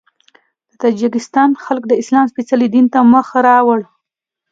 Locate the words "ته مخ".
2.93-3.27